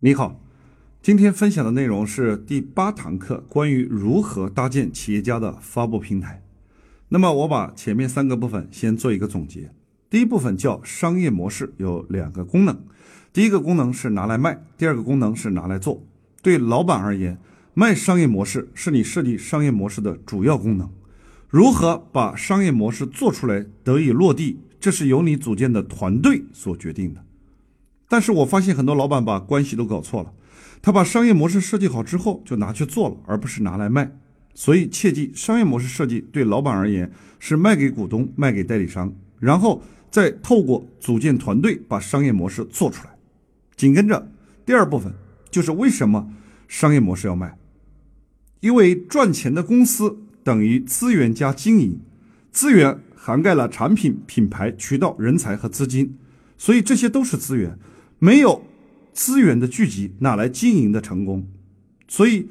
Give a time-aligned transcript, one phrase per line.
[0.00, 0.40] 你好，
[1.02, 6.40] 今天分享的内容是第八堂课，关于如何搭建企业家的发布平台。
[7.08, 9.72] 那么我把前面三个部分先做一个总结。
[10.08, 12.80] 第一部分叫商业模式，有两个功能。
[13.32, 16.00] 第一个功能是拿来卖，第二个功能是拿来做。
[16.42, 17.36] 对老板而言，
[17.74, 20.88] 卖商业模式是你设计商业模式的主要功能。
[21.48, 27.24] 如何把商业模式做出来得以落地，这是由你组建的团队所决定的。
[28.08, 30.32] 但是我发现很多老板把关系都搞错了，
[30.80, 34.10] 他把商业模式设计好之后就拿去做了，而不是拿来卖。
[34.54, 43.10] 所以切记，商业模式设计对老板而言是卖给股东、卖给代理商，然后再透过组建团队把商业模式做出来。
[43.76, 44.30] 紧跟着
[44.66, 45.12] 第二部分
[45.50, 46.28] 就是为什么
[46.66, 47.56] 商业模式要卖？
[48.60, 52.00] 因为赚钱的公司等于资源加经营，
[52.50, 56.18] 资源涵盖了产品、品牌、渠道、人才和资金，
[56.56, 57.78] 所以这些都是资源。
[58.20, 58.64] 没有
[59.12, 61.46] 资源的聚集，哪来经营的成功？
[62.08, 62.48] 所以，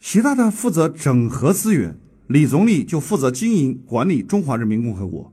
[0.00, 5.32] 习大大负责整合资源，李总理就负责经营管理中华人民共和国。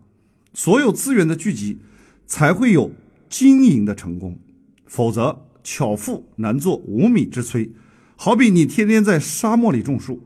[0.53, 1.79] 所有资源的聚集，
[2.25, 2.91] 才会有
[3.27, 4.39] 经营的成功。
[4.85, 7.69] 否则，巧妇难做无米之炊。
[8.15, 10.23] 好比你天天在沙漠里种树。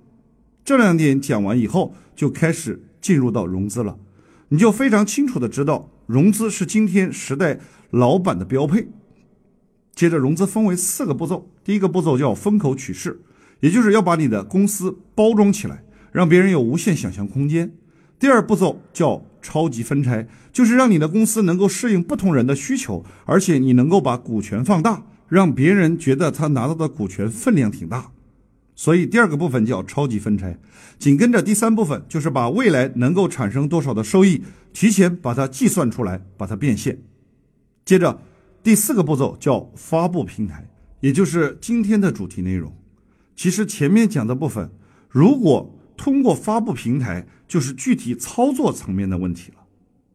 [0.64, 3.97] 这两点讲完以后，就开始进入到融资了。
[4.50, 7.59] 你就非常清楚的知道，融资是今天时代
[7.90, 8.88] 老板的标配。
[9.95, 13.22] 接着融资分为四个步骤，第一个步骤叫风口取势，
[13.59, 17.72] 也就是要把你的公司包装起来，让别人有无限想象空间。
[18.17, 28.11] 第二步骤叫超级分拆，就是让你的公司能够适应不同人的需求，而且你能够把股权放大，让别人觉得他拿到的股权分量挺大。
[28.75, 30.57] 所以第二个部分叫超级分拆，
[30.97, 36.97] 紧跟着第三部分就是把未来能够产生多少的收益，提前把它计算出来，把它变现。
[37.85, 38.19] 接着。
[38.64, 40.66] 第四个步骤叫发布平台，
[41.02, 42.73] 也就是今天的主题内容。
[43.36, 44.72] 其实前面讲的部分，
[45.09, 49.57] 如果通过发布平台，就是具体操作层面的问题了。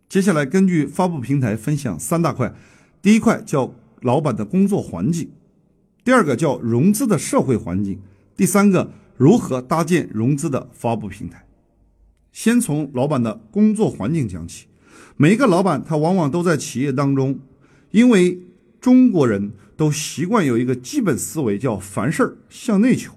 [0.09, 2.55] 接下来根据发布平台分享三大块，
[3.03, 5.31] 第一块叫老板的工作环境，
[6.03, 8.01] 第二个叫融资的社会环境，
[8.35, 11.45] 第三个如何搭建融资的发布平台。
[12.33, 14.69] 先从老板的工作环境讲起，
[15.19, 17.41] 每一个老板他往往都在企业当中。
[17.91, 18.41] 因为
[18.81, 23.13] 中国人都习惯有一个基本思维，叫凡事向内求，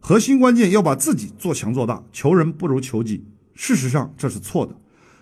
[0.00, 3.24] 核心关键要把自己做强做大，求人不如求己。
[3.54, 4.76] 事实上这是错的，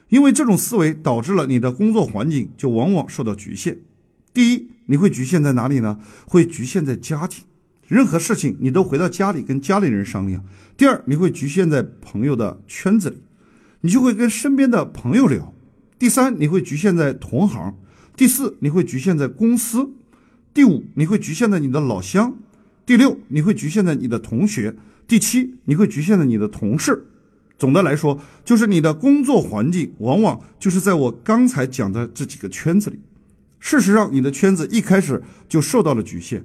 [0.09, 3.79] 因为这种思维导致了你的工作环境就往往受到局限。
[4.33, 5.99] 第一，你会局限在哪里呢？
[6.27, 7.45] 会局限在家庭，
[7.87, 10.45] 任何事情你都回到家里跟家里人商量。
[10.77, 13.19] 第二，你会局限在朋友的圈子里，
[13.83, 15.53] 你就会跟身边的朋友聊。
[15.99, 17.77] 第三，你会局限在同行。
[18.17, 19.91] 第四，你会局限在公司；
[20.53, 22.33] 第五，你会局限在你的老乡；
[22.85, 24.75] 第六，你会局限在你的同学；
[25.09, 27.07] 第七，你会局限在你的同事。
[27.59, 32.99] 总的来说，就是你的工作环境往往就是在我刚才讲的这几个圈子里。
[33.61, 36.45] 事实上，你的圈子一开始就受到了局限。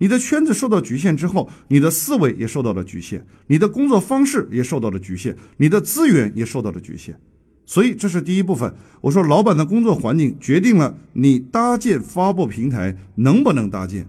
[0.00, 7.18] 你的圈子受到局限之后，你的思维也受到了局限，你的工作方式也受到了局限，你的资源也受到了局限。
[7.68, 8.74] 所以这是第一部分。
[9.02, 14.08] 我说，老板的工作环境决定了你搭建发布平台能不能搭建，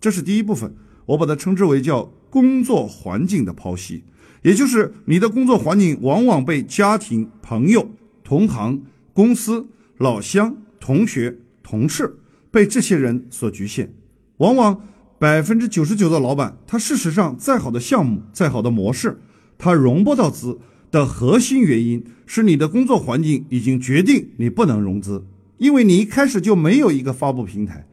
[0.00, 0.74] 这是第一部分。
[1.06, 4.02] 我把它称之为叫工作环境的剖析，
[4.42, 7.88] 也就是你的工作环境往往被家庭、朋友、
[8.24, 8.82] 同行、
[9.12, 12.18] 公司、老乡、同学、同事
[12.50, 13.94] 被这些人所局限。
[14.38, 14.82] 往往
[15.20, 19.20] 百分之九十九的老板，他事实上再好的项目、再好的模式，
[19.56, 20.58] 他融不到资。
[20.90, 25.24] 的核心原因是你的工作环境已经决定你不能融资，
[25.58, 27.86] 因为你一开始就没有一个发布平台，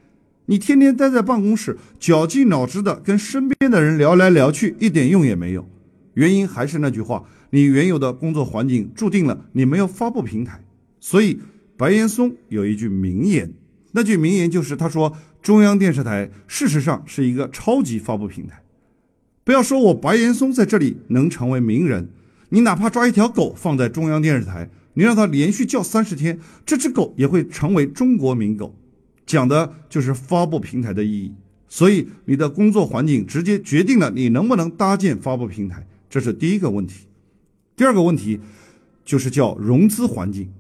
[0.45, 5.67] 你天天待在办公室，绞尽脑汁的跟身边的人聊来聊去，一点用也没有。
[6.13, 10.63] 原因还是那句话，你原有的工作环境注定了你没有发布平台。
[11.01, 11.39] 所以
[11.75, 13.51] 白岩松有一句名言，
[13.91, 18.62] 那句名言就是他说中央电视台事实上是一个超级发布平台。
[19.44, 22.09] 不要说我白岩松在这里能成为名人。
[22.50, 28.75] 你哪怕抓一条狗放在中央电视台，你让它连续叫三十天，这只狗也会成为中国名狗。
[29.25, 31.33] 讲的就是发布平台的意义。
[31.68, 37.07] 所以你的工作环境直接决定了你能不能搭建发布平台，这是第一个问题。
[37.75, 38.39] 第二个问题
[39.03, 40.53] 就是叫融资环境，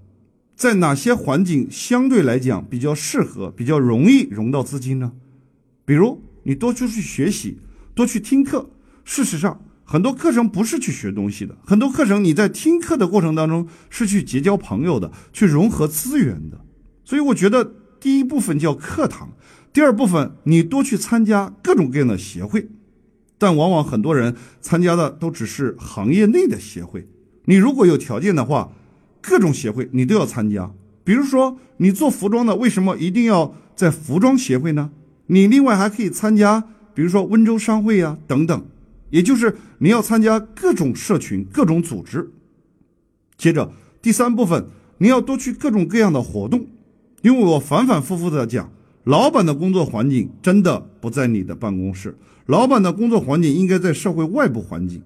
[0.55, 5.13] 在哪些环境相对来讲比较适合、比较容易融到资金呢？
[5.85, 7.59] 比如你多出去学习，
[7.93, 8.69] 多去听课。
[9.05, 9.61] 事实上。
[9.87, 16.59] 很多课程不是去学东西的，很多课程你在听课的过程当中是去结交朋友的，去融合资源的。
[17.03, 19.29] 所以我觉得第一部分叫课堂，
[19.71, 22.67] 第二部分，你多去参加各种各样的协会，
[23.37, 27.07] 但往往很多人参加的都只是行业内的协会。
[27.45, 28.71] 你如果有条件的话，
[29.21, 30.71] 各种协会你都要参加。
[31.03, 34.89] 比如说，你做服装的，为什么一定要在服装协会呢？
[35.27, 36.63] 你另外还可以参加，
[36.95, 38.65] 比如说温州商会呀等等。
[39.15, 42.29] 也就是你要参加各种社群、各种组织。
[43.37, 43.71] 接着
[44.01, 44.67] 第三部分，
[44.97, 46.67] 你要多去各种各样的活动，
[47.21, 48.69] 因为我反反复复的讲。
[49.05, 52.17] 老板的工作环境真的不在你的办公室，
[52.47, 55.01] 老板的工作环境应该在社会外部环境。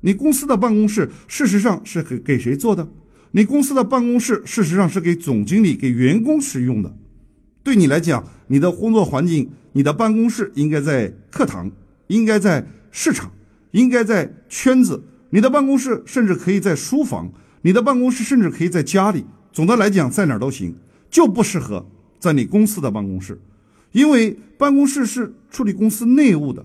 [0.00, 2.88] 你公司的办公室事实上是给给谁做的？
[3.30, 6.92] 你公司的办公室事实上是给总经理、给员工使用的。
[7.62, 11.70] 对你来讲，你的工作环境、你的办公室应该在课堂，
[12.08, 13.30] 应该在市场，
[13.74, 15.02] 应该在圈子。
[15.30, 17.32] 你的办公室甚至可以在书房，
[17.62, 19.24] 你的办公室甚至可以在家里。
[19.52, 20.76] 总的来讲，在哪儿都行，
[21.10, 21.84] 就不适合。
[22.20, 23.38] 在你公司的办公室，
[23.92, 26.64] 因为办公室是处理公司内务的，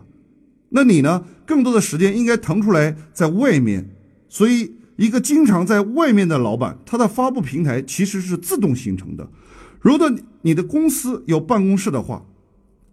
[0.70, 1.26] 那你呢？
[1.46, 3.90] 更多的时间应该腾出来在外面。
[4.30, 9.28] 所以，一个经常在外面的老板，他的发布平台其实是自动形成的。
[9.82, 10.10] 如果
[10.44, 12.24] 你的公司有办公室的话，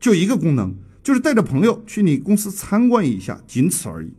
[0.00, 0.74] 就一个功能，
[1.06, 4.12] 就是带着朋友去你公司参观一下，仅此而已。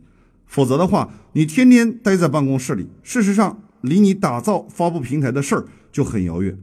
[0.46, 6.58] 否则的话，你天天待在办公室里，事实上离你打造发布平台的事儿就很遥远。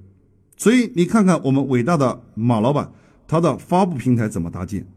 [0.57, 2.91] 所以你看看我们伟大的马老板，
[3.27, 4.87] 他的发布平台怎么搭建？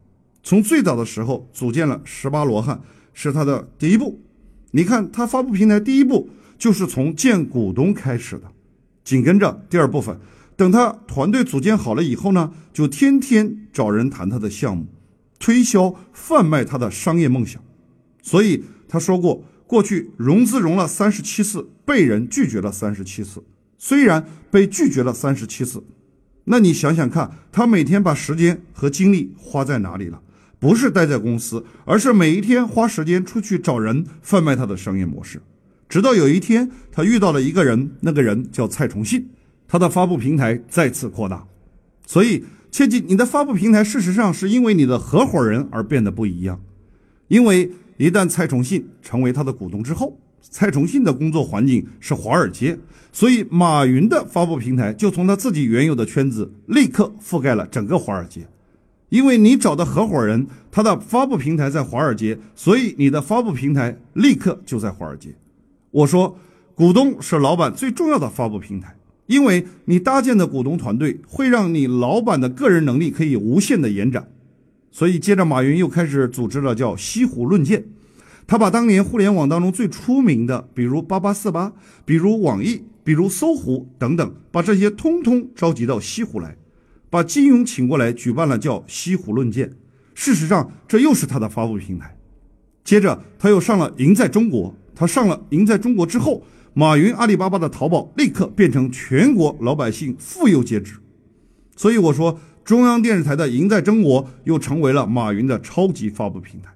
[0.42, 2.80] 从最早的时候组建了十八罗汉，
[3.12, 4.18] 是他的第一步。
[4.70, 8.50] 你看他发布平台第一步就是从见股东开始的，
[9.04, 10.18] 紧跟着第二部分，
[10.56, 14.86] 等他团队组建好了以后呢，就天天找人谈他的项目，
[15.38, 17.62] 推销贩卖他的商业梦想。
[18.22, 23.42] 所以他说过，过去融资融了三十七次，被人拒绝了三十七次。
[23.78, 25.84] 虽然被拒绝了三十七次，
[26.44, 30.20] 那你想想看，他每天把时间和精力花在哪里了？
[30.58, 35.40] 不是待在公司，而是每一天花时间出去找人贩卖他的商业模式。
[35.88, 39.30] 直到有一天，他遇到了一个人，那个人叫蔡崇信，
[39.68, 41.46] 他的发布平台再次扩大。
[42.04, 46.60] 所以切记，你的发布平台事实上是因为你的合伙人而变得不一样。
[47.28, 52.78] 因为一旦蔡崇信成为他的股东之后，蔡崇信的工作环境是华尔街，
[53.12, 58.46] 所以马云的发布平台就从他自己原有的圈子立刻覆盖了整个华尔街。
[59.08, 65.34] 因为你找的合伙人他的发布平台在华尔街，所以你的发布平台立刻就在华尔街。
[65.90, 66.38] 我说，
[66.74, 68.94] 股东是老板最重要的发布平台，
[69.28, 74.28] 因为你搭建的股东团队会让你老板的个人能力可以无限的延展。
[74.90, 77.84] 所以接着马云又开始组织了叫西湖论剑。
[78.46, 81.72] 他把当年互联网当中最出名的，比如八八四八，
[82.06, 86.56] 比如网易，比如搜狐等等，把这些通通召集到西湖来，
[87.10, 89.70] 把金庸请过来举办了叫西湖论剑。
[90.14, 92.16] 事实上，这又是他的发布平台。
[92.82, 96.42] 接着他又上了赢在中国，他上了赢在中国之后，
[96.78, 100.94] 马云阿里巴巴的淘宝立刻变成全国老百姓妇幼皆知。
[101.74, 106.70] 所以我说，中央电视台的赢在中国又成为了马云的超级发布平台。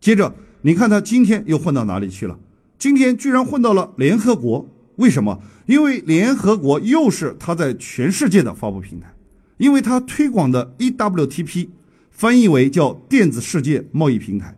[0.00, 0.32] 接着。
[0.62, 2.38] 你看他今天又混到哪里去了？
[2.78, 5.40] 今天居然混到了联合国，为什么？
[5.66, 9.12] 因为联合国又是他在全世界的发布平台，
[9.56, 11.70] 因为他推广的 eWTP
[12.10, 14.54] 翻译为叫电子世界贸易平台，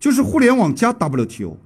[0.00, 1.56] 就是互联网加 WTO，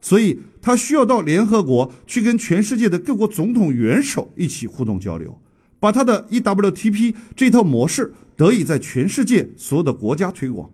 [0.00, 5.40] 所以他需要到联合国去跟全世界的各国总统元首一起互动交流，
[5.80, 10.70] 把他的 eWTP 这套模式得以在全世界所有的国家推广。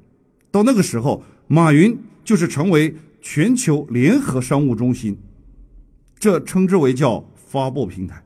[0.50, 1.97] 到那个时候，马云。
[2.25, 5.14] 就是成为全球联合商务中心，
[6.19, 8.25] 这称之为叫发布平台。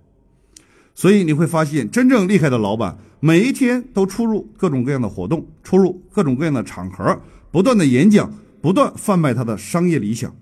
[0.94, 10.32] 所以你会发现，真正厉害的老板，每一天都出入各种各样的活动，出入各种各样的场合，不断的演讲，不断贩卖他的商业理想。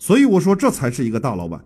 [0.00, 1.62] 所以我说，这才是一个大老板。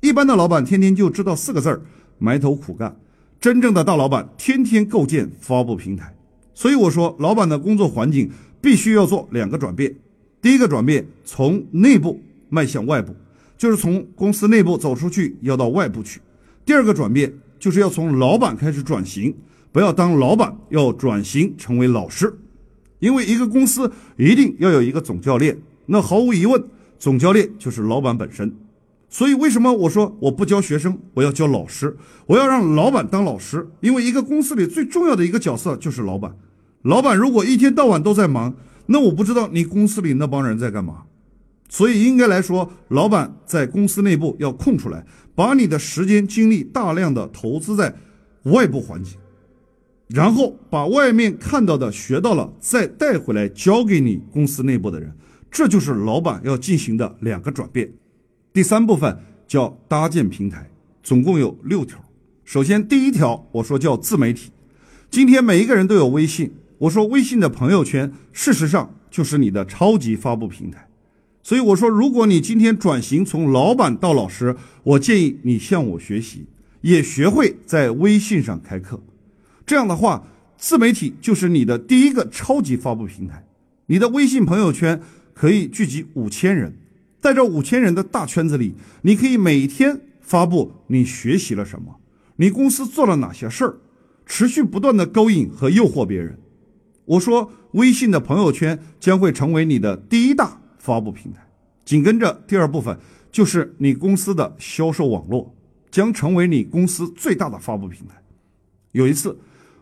[0.00, 1.82] 一般的老板天天就知道四个字儿：
[2.16, 2.96] 埋头苦干。
[3.40, 6.14] 真正的大老板天天构建发布平台。
[6.54, 8.30] 所以我说，老板的工作环境
[8.60, 9.92] 必须要做两个转变。
[10.40, 13.12] 第一个转变，从内部迈向外部，
[13.58, 16.20] 就是从公司内部走出去，要到外部去。
[16.64, 19.34] 第二个转变，就是要从老板开始转型，
[19.72, 22.32] 不要当老板，要转型成为老师。
[23.00, 26.62] 因为一个公司一定要有一个总教练，那毫无疑问，
[26.98, 28.54] 总教练就是老板本身。
[29.08, 33.68] 所以为什么我说我不教学生，我要教老师，我要让老板当老师？
[33.80, 36.36] 因为一个公司里最重要的一个角色就是老板。
[36.82, 38.54] 老板如果一天到晚都在忙，
[38.86, 41.04] 那我不知道你公司里那帮人在干嘛，
[41.68, 47.94] 所以应该来说，老板在公司内部要空出来，把你的时间精力大量的投资在
[48.44, 49.16] 外部环境。
[50.08, 55.12] 然后把外面看到的学到了再带回来教给你公司内部的人，
[55.50, 57.90] 这就是老板要进行的两个转变。
[58.52, 60.70] 第三部分叫搭建平台，
[61.02, 61.98] 总共有六条。
[62.44, 64.50] 首先第一条我说叫自媒体，
[65.10, 70.88] 今天每一个人都有微信，我说微信的朋友圈事实上就是你的超级发布平台。
[71.42, 76.46] 所以我说，如果你今天转型从老板到老师，我建议你向我学习，
[76.80, 79.00] 也学会在微信上开课。
[79.64, 80.26] 这样的话，
[80.58, 83.44] 自媒体就是你的第一个超级发布平台。
[83.86, 85.00] 你的微信朋友圈
[85.36, 86.74] 可以聚集五千人，
[87.20, 92.00] 在这五千人的大圈子里，你可以每天发布你学习了什么，
[92.36, 93.76] 你公司做了哪些事儿，
[94.24, 96.38] 持续不断的勾引和诱惑别人。
[97.04, 100.58] 我说，微信的朋友圈将会成为你的第一大。
[100.78, 101.40] 发布平台，
[101.84, 102.96] 紧跟着第二部分
[103.30, 105.54] 就是你公司的销售网络，
[105.90, 108.14] 将成为你公司最大的发布平台。
[108.92, 109.36] 有一次，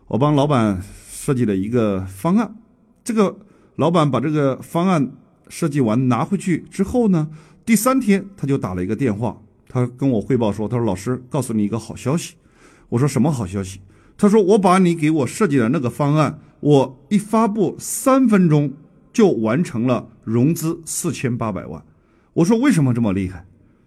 [0.07, 2.55] 我帮老板设计了一个方案，
[3.03, 3.37] 这个
[3.75, 5.11] 老板把这个方案
[5.49, 7.27] 设计完拿回去之后呢，
[7.65, 9.37] 第三天他就打了一个电话，
[9.67, 12.35] 他跟我汇报说：“他说老师，告诉你一个好消息。”
[12.89, 13.79] 我说：“什么好消息？”
[14.17, 18.73] 他说：“我把你给我设计的那个方案，我一发布三分钟。”
[19.15, 21.81] 就完成了融资四千八百万，
[22.33, 23.45] 我说为什么这么厉害？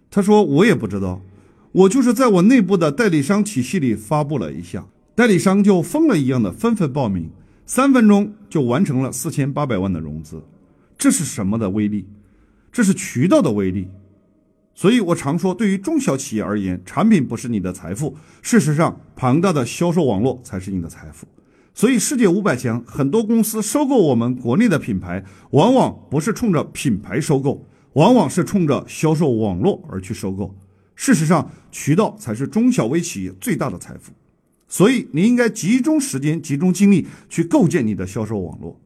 [0.09, 1.21] 他说我也不知道，
[1.71, 7.29] 我就是在我内部的代理商体系里发布了一下，代理商就疯了一样的纷纷报名，
[7.67, 10.41] 三分钟就完成了四千八百万的融资，
[10.99, 12.05] 这是什么的威力？
[12.71, 13.87] 这是渠道的威力。
[14.75, 21.25] 所以我常说，对于中小企业而言，产品不是你的财富，事实上，庞大的销售网络才是你的财富。
[21.73, 30.53] 所以，世界五百强很多公司收购我们国内的品牌，往往不是冲着品牌收购，往往是冲着销售网络而去收购。
[30.95, 34.11] 事实上，渠道才是中小微企业最大的财富。
[34.67, 38.79] 所以，你应该集中时间、集中精力去构建你的销售网络。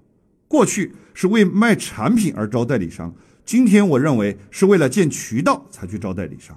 [0.53, 3.11] 过去是为卖产品而招代理商，
[3.43, 6.55] 今天我认为是为了建渠道才去招代理商。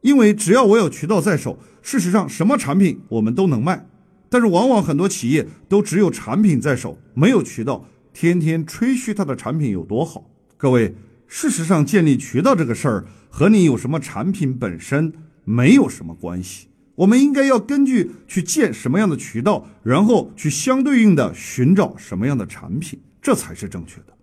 [0.00, 3.86] 因为只要我有渠道在手，事实上什么产品我们都能卖。
[4.28, 10.28] 但是往往很多企业都只有产品在手，没有渠道，天天吹嘘他的产品有多好。
[10.56, 10.96] 各位，
[11.28, 15.12] 事实上建立渠道这个事儿和你有什么产品本身
[15.44, 16.66] 没有什么关系。
[16.96, 24.14] 我们应该要根据去建什么样的渠道，然后去相对应的寻找什么样的产品，这才是正确的。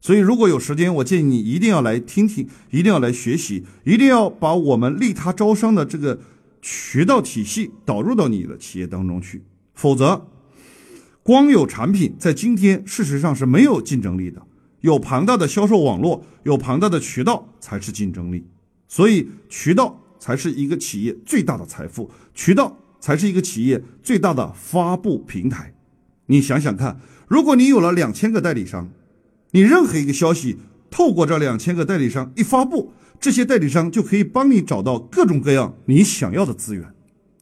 [0.00, 6.20] 所以，如果有时间，我建议你一定要来听听，一定要来学习，一定要把我们利他招商的这个。
[6.66, 9.42] 渠道体系导入到你的企业当中去，
[9.74, 10.26] 否则，
[11.22, 14.40] 光有产品在今天事实上是没有竞争力的。
[14.80, 18.46] 有庞大的销售网络，有庞大的渠道才是竞争力。
[18.88, 25.70] 所以，渠道才是一个企业最大的财富，渠道才是一个企业最大的发布平台。
[26.26, 28.90] 你想想看，如果你有了两千个代理商，
[29.50, 30.58] 你任何一个消息
[30.90, 32.92] 透过这两千个代理商一发布。
[33.20, 36.84] 这些代理商就可以帮你找到各种各样你想要的资源。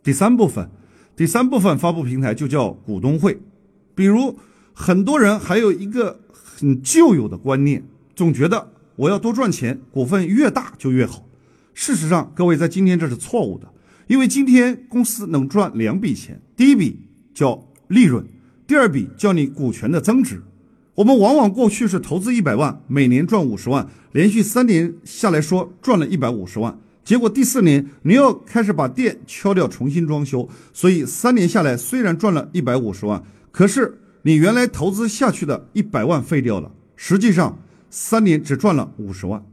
[0.02, 0.70] 第三部分，
[1.16, 3.40] 第三部分发布平台就叫股东会。
[3.94, 4.38] 比如
[4.72, 7.82] 很多人还有一个很旧有的观念，
[8.14, 11.26] 总觉得我要多赚钱，股份越大就越好。
[11.74, 13.66] 事实上，各位在今天这是错误的，
[14.06, 18.24] 因为今天公司能赚两笔钱，第一笔叫利润，
[18.72, 20.42] 第二笔叫你股权的增值。
[20.94, 37.58] 我们往往过去是投资一百万，每年赚五十万，连续三年下来说赚了一百五十万，结果第四年你要开始把店敲掉，重新装修，所以三年下来虽然赚了一百五十万，可是你原来投资下去的一百万废掉了，实际上
[37.90, 39.44] 三年只赚了五十万。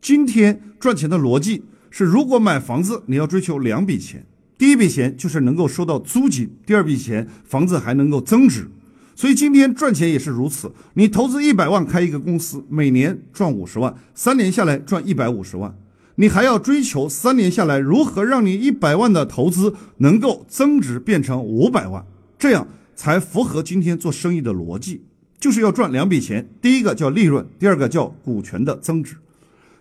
[0.00, 4.26] 今天赚钱的逻辑是，如果买房子你要追求两笔钱，
[4.58, 8.68] 第一笔钱就是能够收到租金，第二笔钱房子还能够增值。
[9.14, 15.76] 所以今天赚钱也是如此，你投资一百万开一个公司，每年赚五十万，三年下来赚一百五十万，
[16.16, 22.04] 你还要追求三年下来如何让你一百万的投资能够增值变成五百万，
[22.38, 25.02] 这样才符合今天做生意的逻辑，
[25.38, 29.16] 就是要赚两笔钱，第一个叫利润，第二个叫股权的增值。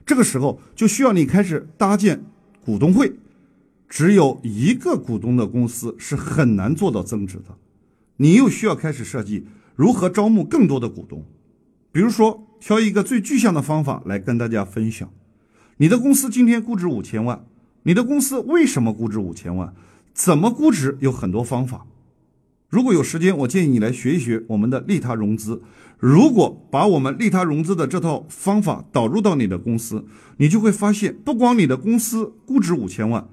[0.05, 2.23] 这个时候就需要你开始搭建
[2.65, 3.13] 股东会，
[3.89, 7.57] 只有一个股东的公司是很难做到增值的。
[8.17, 11.23] 你又需要开始设计如何招募更多的股东，
[11.91, 15.09] 比如说挑一个最具象的方法来跟大家分享。
[15.77, 17.45] 你的公司今天估值五千万，
[17.83, 19.73] 你的公司为什么估值五千万？
[20.13, 20.97] 怎么估值？
[20.99, 21.85] 有很多方法。
[22.69, 25.61] 如果有时间，我建议你来学一学我们的利他融资。
[25.99, 30.05] 如果把我们利他融资的这套方法导入到你的公司，
[30.37, 33.29] 你就会发现，不光你的公司估值五千万，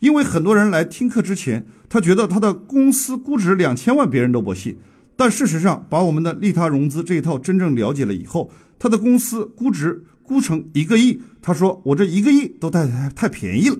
[0.00, 4.78] 因为很多人来听课之前，他觉得他的公司估值两千万，别人都不信。
[5.16, 13.76] 但事实上，把我们的利他融资这一套真正了解了以后，他的公司估值估成一个亿，他说我这一个亿都太太太便宜了。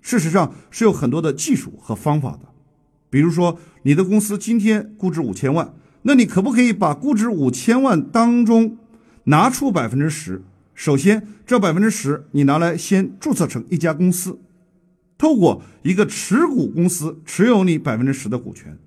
[0.00, 2.48] 事实上是有很多的技术和方法的。
[3.10, 8.78] 比如说，你的公司今天估值五千万，那你可不可以把估值五千万当中
[9.24, 10.42] 拿出百分之十？
[10.74, 14.38] 首先，这百分之十你拿来先注册成一家公司。
[15.18, 18.78] 透过一个持股公司持有你百分之十的股权，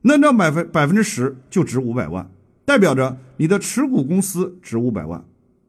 [0.00, 2.28] 那这百分百分之十就值五百万，
[2.64, 5.22] 代表着你的持股公司值五百万。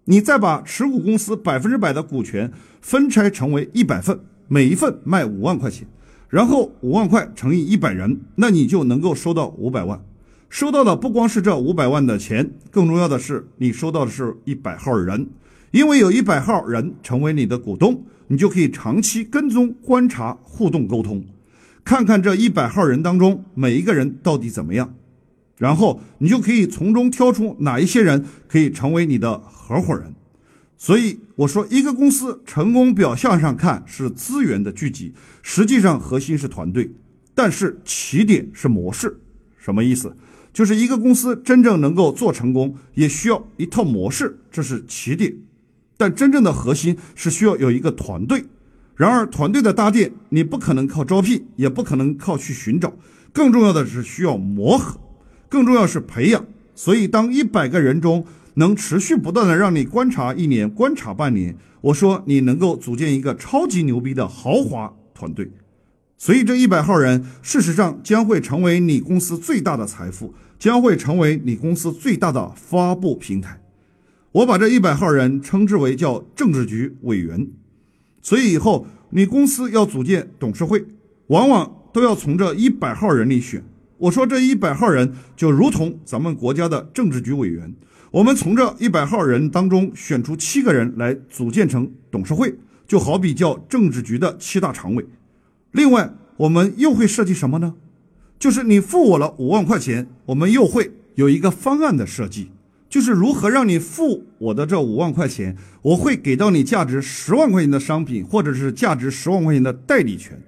[0.05, 5.87] 你再把持股公司百分之百的股权分拆成为一百份，每一份卖五万块钱，
[6.29, 9.99] 然后五万块乘以一百人，那你就能够收到五百万。
[10.47, 15.27] 收到的不光是这五百万的钱，更重要的是你收到的是一百号人，
[15.75, 18.03] 因为有一百号人成为你的股东。
[18.27, 21.23] 你就可以长期跟踪、观察、互动、沟通，
[21.83, 24.95] 看看这一百号人当中每一个人到底怎么样，
[25.59, 30.11] 然后你就可以从中挑出哪一些人可以成为你的合伙人。
[30.75, 35.13] 所以我说，一个公司成功表象上看是资源的聚集，
[35.43, 36.89] 实际上核心是团队，
[37.35, 39.19] 但是起点是模式。
[39.59, 40.17] 什么意思？
[40.51, 45.31] 就是一个公司真正能够做成功，也需要一套模式，这是起点。
[45.97, 48.45] 但真正的核心是需要有一个团队，
[48.95, 52.93] 然而团队的搭建你不可能靠招聘，也不可能靠去寻找，
[53.31, 54.99] 更重要的是需要磨合，
[55.47, 56.45] 更重要是培养。
[56.75, 58.25] 所以，当一百个人中
[58.55, 65.49] 能持续不断的让你观察一年、观察半年，我说你能够组建一个超级牛逼的豪华团队。
[66.17, 73.61] 所以，这一百号人事实上将会成为你公司最大的财富，将会成为你公司最大的发布平台。
[74.35, 77.47] 我把这一百号人称之为叫政治局委员，
[78.21, 80.83] 所以以后你公司要组建董事会，
[81.27, 83.63] 往往都要从这一百号人里选。
[83.97, 87.73] 我说这一百号人就如同咱们国家的政治局委员，
[88.11, 92.53] 我们从这一百号人当中选出七个人来组建成董事会，
[92.85, 95.05] 就好比叫政治局的七大常委。
[95.71, 97.75] 另外，我们又会设计什么呢？
[98.37, 102.49] 就是你付我了五万块钱，我们又会有一个方案的设计。
[102.95, 110.41] 就是如何让你付我的这五万块钱，我会给到你价值十万块钱的商品，或者是价值十万块钱的代理权，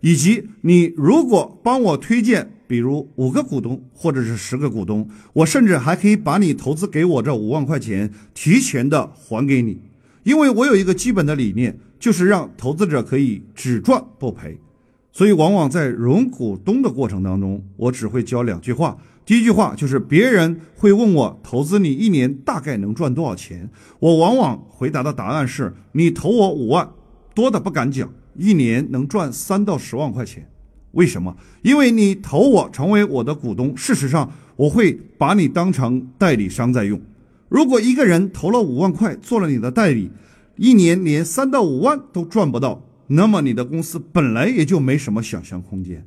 [0.00, 9.78] 以及你如果帮我推荐，比如五个股东或者是十个股东，我甚至还可以把你投资给我这五万块钱提前的还给你，
[10.22, 14.58] 因为我有一个基本的理念，就是让投资者可以只赚不赔，
[15.12, 18.96] 所以往往在融股东的过程当中，我只会教两句话。
[19.30, 26.90] 第一句话就是别人会问我投资你一年大概能赚多少钱，我往往回答的答案是你投我五万，
[27.32, 30.50] 多的不敢讲，一年能赚三到十万块钱。
[30.90, 31.36] 为什么？
[31.62, 37.00] 因为你投我成为我的股东，事实上我会把你当成代理商在用。
[37.48, 40.10] 如果一个人投了五万块做了你的代理，
[40.56, 46.04] 一年连三到五万都赚不到，那么你的公司本来也就没什么想象空间。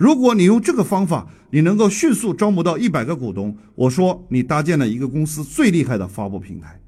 [0.00, 6.80] 如果你用这个方法，你能够迅速招募到一百个股东，我说你搭建了一个公司最厉害的发布平台。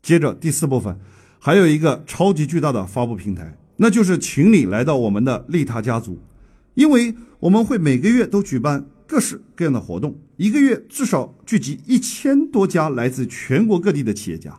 [0.00, 0.96] 接着第四部分，
[1.40, 6.20] 还有一个超级巨大的发布平台，那就是请你来到我们的利他家族，
[6.74, 14.56] 因为我们会每个月都举办各式各样的活动，一个月至少聚集一千多家来自全国各地的企业家。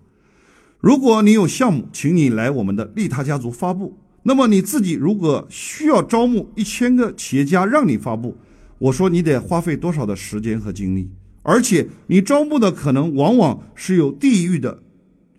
[0.82, 3.98] 如果你有项目，请你来我们的利他家族发布。
[4.28, 8.36] 那么你自己如果需要招募一千个企业家让你发布，
[8.80, 11.12] 我说你得花费多少的时间和精力，
[11.44, 14.82] 而且你招募的可能往往是有地域的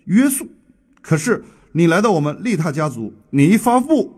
[0.05, 0.47] 约束。
[1.03, 4.15] 可是你来到我们利他家族，你一发布，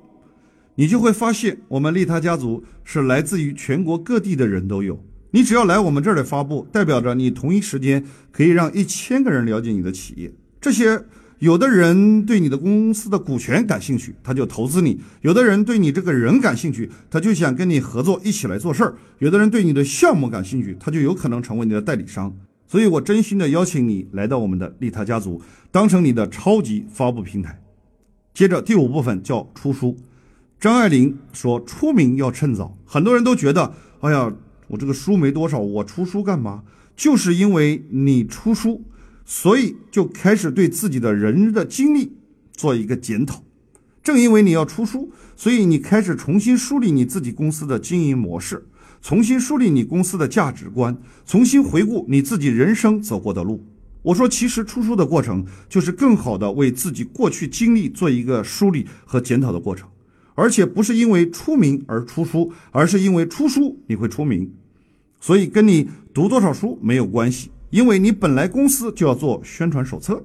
[0.74, 5.02] 你就会发现我们利他家族是来自于全国各地的人都有。
[5.31, 10.31] 你只要来我们这儿来发布，代表着你同一时间可以让一千个人了解你的企业。
[10.61, 11.02] 这些。
[11.38, 22.35] 有的人对你的公司的股权感兴趣，他就投资你；有的人对你这个人感兴趣，他就想跟你合作，一起来做事儿；有的人对你的项目感兴趣，他就有可能成为你的代理商。
[22.66, 27.61] 所以我真心的邀请你来到我们的利他家族，当成你的超级发布平台。
[28.35, 29.96] 接着第五部分叫出书。
[30.59, 33.72] 张爱玲说：“出名要趁早。”很多人都觉得
[34.03, 34.33] ：“哎呀，
[34.66, 36.64] 我这个书没多少，我出书干嘛？”
[36.96, 38.83] 就是因为你出书。
[39.31, 42.14] 所以就开始对自己的人的经历
[42.51, 43.45] 做一个检讨。
[44.03, 48.67] 正因为你要出书，所以你开始重新梳理你自己公司的经营模式，
[49.03, 53.62] 重新梳理你公司的价值观，重新回顾你自己人生走过的路。
[54.01, 59.87] 我说，其实出书的过程就是更好的为自己过去经历做一个梳理和检讨的过程。
[60.35, 64.51] 而且不是因为出名而出书，而是因为出书你会出名。
[65.21, 70.24] 所以跟你读多少书没有关系，因为你本来公司就要做宣传手册。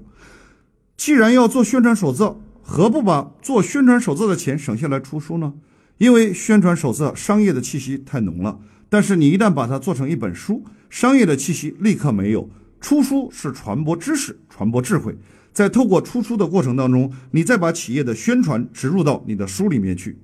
[0.96, 5.54] 既然要做宣传手册，何不把做宣传手册的钱省下来出书呢？
[5.98, 12.50] 因为宣传手册商业的气息太浓了，但是你一旦把它做成一本书，商业的气息立刻没有。
[12.80, 15.18] 出书是传播知识、传播智慧，
[15.54, 20.18] 在透过出书的过程当中，你再把企业的宣传植入到你的书里面去。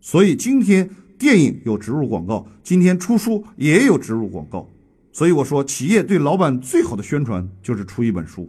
[0.00, 4.68] 所以今天电影有植入广告，今天出书也有植入广告。
[5.12, 8.48] 所以我说，企业对老板最好的宣传就是出一本书。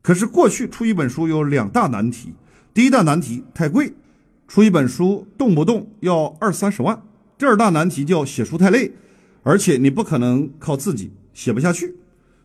[0.00, 2.32] 可是过去出一本书有两大难题，
[2.72, 3.92] 第一大难题太贵，
[4.46, 6.96] 出一本书动不动要二三十万；
[7.36, 8.92] 第二大难题叫写书太累，
[9.42, 11.96] 而且你不可能靠自己写不下去。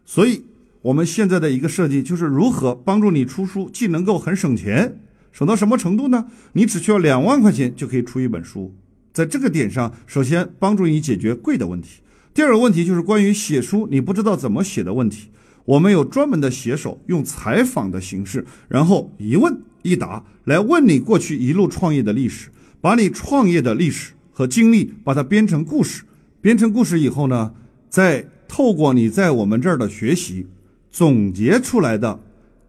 [0.03, 0.45] 所以，
[0.81, 4.99] 我们现在的一个设计就是如何帮助你出书，既能够很省钱，
[5.31, 6.25] 省到什么程度呢？
[6.53, 8.75] 你只需要两万块钱就可以出一本书。
[9.13, 12.01] 在这个点上，首先帮助你解决贵的问题。
[12.33, 15.29] 第二个问题就是关于写书你不知道怎么写的问题。
[15.65, 22.49] 我们有专门的写手，用采访的形式，然后一问一答来问你过去一路创业的历史，
[22.81, 26.03] 把你创业的历史和经历把它编成故事。
[26.41, 27.53] 编成故事以后呢，
[27.89, 28.27] 再。
[28.45, 30.45] 透过你在我们这儿的学习，
[30.91, 32.19] 总结出来的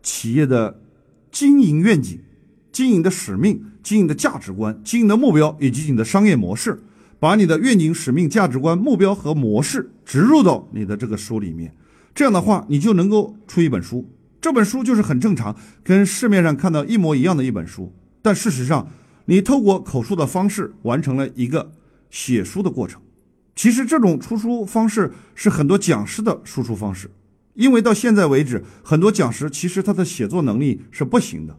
[0.03, 0.81] 企业的
[1.31, 2.19] 经营愿景、
[2.73, 6.83] 经营的使命、经营的价值观、经营的目标以及你的商业模式，
[7.19, 11.75] 把你的愿景、使命、价值观、目标和模式植入到你的这个书里面。
[12.15, 14.09] 这样的话，你就能够出一本书。
[14.41, 17.93] 这本书就是很正常，跟市面上看到一模一样的一本书。
[18.21, 18.89] 但事实上，
[19.25, 21.73] 你透过口述的方式完成了一个
[22.11, 23.01] 写书的过程。
[23.57, 27.11] 其实这种出书方式是很多讲师的输出方式，
[27.55, 31.57] 因为到现在为止，很多讲师其实他的写作能力是不行的，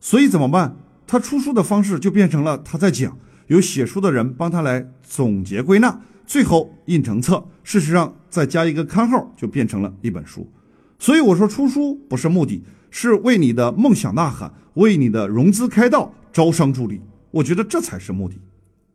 [0.00, 0.76] 所以怎么办？
[1.06, 3.18] 他出书的方式就变成了他在讲，
[3.48, 7.46] 有写书的人帮他来总结归纳，最后印成册。
[7.62, 10.50] 事实上再加一个刊号，就变成了一本书。
[10.98, 17.00] 所以我说出书不是目的，是为你的梦想呐喊，为你的融资开道，招商助力。
[17.30, 18.36] 我觉得这才是目的。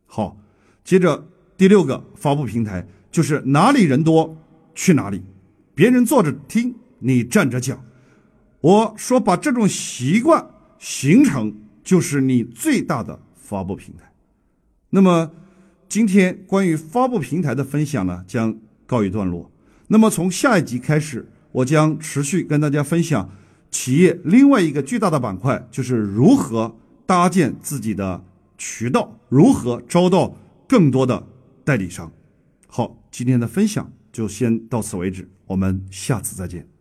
[0.06, 0.36] 好，
[0.82, 1.26] 接着。
[1.56, 4.36] 第六个发布平台就是哪里人多
[4.74, 5.22] 去哪里，
[5.72, 7.80] 别人坐着听，你站着讲。
[8.60, 10.44] 我说把这种习惯
[10.80, 14.10] 形成，就是你最大的发布平台。
[14.94, 15.32] 那么
[15.88, 19.50] 今天关于发布平台的分享呢，将告一段落。
[19.88, 23.28] 那么从下一集开始，我将持续跟大家分享
[23.72, 28.24] 企业另外一个巨大的板块，就是如何搭建自己的
[28.56, 30.36] 渠道，如何招到
[30.68, 31.26] 更多的。
[31.64, 32.12] 代理商，
[32.68, 36.73] 好，今天的分享就先到此为止，我们下次再见。